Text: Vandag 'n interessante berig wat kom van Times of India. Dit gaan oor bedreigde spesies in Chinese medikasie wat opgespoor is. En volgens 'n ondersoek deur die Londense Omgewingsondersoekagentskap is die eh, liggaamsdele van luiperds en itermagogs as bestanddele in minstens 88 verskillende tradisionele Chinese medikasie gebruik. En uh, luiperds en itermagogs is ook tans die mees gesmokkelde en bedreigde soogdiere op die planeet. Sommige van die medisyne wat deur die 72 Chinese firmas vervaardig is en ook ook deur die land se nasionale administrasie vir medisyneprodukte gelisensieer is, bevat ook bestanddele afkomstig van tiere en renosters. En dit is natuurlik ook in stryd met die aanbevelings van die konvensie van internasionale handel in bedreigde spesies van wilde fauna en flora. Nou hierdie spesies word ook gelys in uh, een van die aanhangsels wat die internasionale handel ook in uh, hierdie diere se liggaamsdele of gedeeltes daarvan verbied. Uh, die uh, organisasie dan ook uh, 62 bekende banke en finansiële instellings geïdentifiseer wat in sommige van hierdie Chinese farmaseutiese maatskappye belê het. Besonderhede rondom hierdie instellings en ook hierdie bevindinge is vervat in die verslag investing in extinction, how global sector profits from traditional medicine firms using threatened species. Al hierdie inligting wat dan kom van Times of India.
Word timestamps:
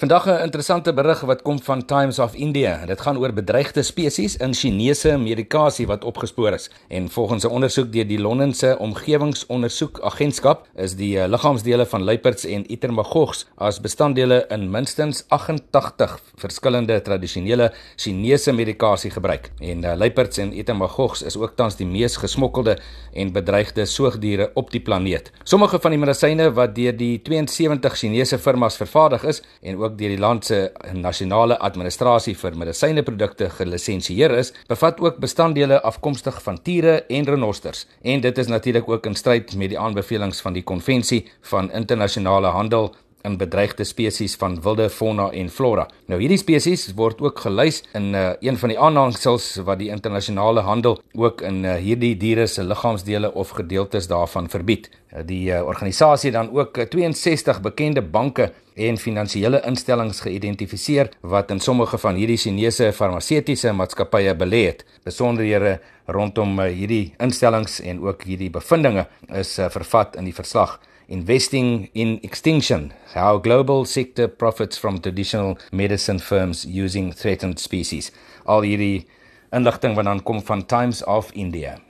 Vandag 0.00 0.26
'n 0.26 0.42
interessante 0.42 0.94
berig 0.94 1.20
wat 1.20 1.42
kom 1.42 1.62
van 1.62 1.84
Times 1.84 2.18
of 2.18 2.34
India. 2.34 2.86
Dit 2.86 3.00
gaan 3.00 3.18
oor 3.18 3.32
bedreigde 3.32 3.82
spesies 3.82 4.36
in 4.36 4.54
Chinese 4.54 5.18
medikasie 5.18 5.86
wat 5.86 6.04
opgespoor 6.04 6.52
is. 6.52 6.70
En 6.88 7.10
volgens 7.10 7.44
'n 7.44 7.48
ondersoek 7.48 7.92
deur 7.92 8.06
die 8.06 8.20
Londense 8.20 8.76
Omgewingsondersoekagentskap 8.78 10.66
is 10.74 10.96
die 10.96 11.20
eh, 11.20 11.28
liggaamsdele 11.28 11.86
van 11.86 12.02
luiperds 12.02 12.44
en 12.44 12.72
itermagogs 12.72 13.46
as 13.56 13.80
bestanddele 13.80 14.44
in 14.48 14.70
minstens 14.70 15.24
88 15.28 16.20
verskillende 16.34 17.02
tradisionele 17.02 17.72
Chinese 17.96 18.52
medikasie 18.52 19.10
gebruik. 19.10 19.50
En 19.58 19.84
uh, 19.84 19.92
luiperds 19.96 20.38
en 20.38 20.58
itermagogs 20.58 21.22
is 21.22 21.36
ook 21.36 21.52
tans 21.56 21.76
die 21.76 21.86
mees 21.86 22.16
gesmokkelde 22.16 22.78
en 23.12 23.32
bedreigde 23.32 23.84
soogdiere 23.84 24.50
op 24.54 24.70
die 24.70 24.80
planeet. 24.80 25.32
Sommige 25.42 25.80
van 25.80 25.90
die 25.90 26.00
medisyne 26.00 26.52
wat 26.52 26.74
deur 26.74 26.96
die 26.96 27.22
72 27.22 27.96
Chinese 27.96 28.38
firmas 28.38 28.76
vervaardig 28.76 29.24
is 29.24 29.42
en 29.60 29.76
ook 29.76 29.89
ook 29.90 29.98
deur 29.98 30.14
die 30.14 30.22
land 30.22 30.46
se 30.46 30.60
nasionale 30.94 31.58
administrasie 31.58 32.36
vir 32.38 32.56
medisyneprodukte 32.62 33.50
gelisensieer 33.58 34.36
is, 34.38 34.54
bevat 34.70 35.00
ook 35.02 35.20
bestanddele 35.22 35.80
afkomstig 35.82 36.40
van 36.46 36.62
tiere 36.62 37.00
en 37.08 37.28
renosters. 37.34 37.86
En 38.02 38.20
dit 38.20 38.38
is 38.38 38.50
natuurlik 38.50 38.88
ook 38.88 39.06
in 39.06 39.18
stryd 39.18 39.56
met 39.56 39.74
die 39.74 39.78
aanbevelings 39.78 40.40
van 40.40 40.56
die 40.56 40.64
konvensie 40.64 41.24
van 41.52 41.72
internasionale 41.72 42.54
handel 42.54 42.92
in 43.26 43.36
bedreigde 43.36 43.84
spesies 43.84 44.34
van 44.40 44.60
wilde 44.62 44.88
fauna 44.90 45.30
en 45.36 45.50
flora. 45.52 45.86
Nou 46.08 46.20
hierdie 46.20 46.40
spesies 46.40 46.88
word 46.96 47.20
ook 47.20 47.42
gelys 47.44 47.82
in 47.96 48.14
uh, 48.14 48.30
een 48.40 48.58
van 48.60 48.72
die 48.72 48.78
aanhangsels 48.80 49.52
wat 49.66 49.80
die 49.82 49.90
internasionale 49.92 50.64
handel 50.66 50.98
ook 51.12 51.44
in 51.46 51.64
uh, 51.64 51.76
hierdie 51.82 52.14
diere 52.20 52.46
se 52.48 52.64
liggaamsdele 52.64 53.32
of 53.34 53.52
gedeeltes 53.58 54.08
daarvan 54.10 54.48
verbied. 54.48 54.90
Uh, 55.12 55.24
die 55.26 55.50
uh, 55.50 55.60
organisasie 55.66 56.32
dan 56.32 56.50
ook 56.56 56.78
uh, 56.78 56.88
62 56.88 57.60
bekende 57.60 58.02
banke 58.02 58.50
en 58.80 58.96
finansiële 58.96 59.60
instellings 59.68 60.22
geïdentifiseer 60.24 61.10
wat 61.20 61.50
in 61.50 61.60
sommige 61.60 61.98
van 62.00 62.16
hierdie 62.16 62.38
Chinese 62.40 62.92
farmaseutiese 62.96 63.74
maatskappye 63.76 64.32
belê 64.38 64.64
het. 64.70 64.84
Besonderhede 65.04 65.80
rondom 66.06 66.56
hierdie 66.62 67.12
instellings 67.20 67.80
en 67.84 68.00
ook 68.06 68.24
hierdie 68.24 68.50
bevindinge 68.50 69.04
is 69.28 69.58
vervat 69.74 70.16
in 70.16 70.30
die 70.30 70.34
verslag 70.34 70.78
investing 71.10 71.90
in 71.92 72.20
extinction, 72.22 72.94
how 73.14 73.36
global 73.36 73.84
sector 73.84 74.28
profits 74.28 74.78
from 74.78 75.00
traditional 75.00 75.58
medicine 75.72 76.18
firms 76.18 76.64
using 76.64 77.12
threatened 77.12 77.58
species. 77.58 78.10
Al 78.46 78.62
hierdie 78.62 79.06
inligting 79.52 79.98
wat 79.98 80.06
dan 80.06 80.22
kom 80.22 80.40
van 80.42 80.66
Times 80.66 81.02
of 81.04 81.30
India. 81.34 81.78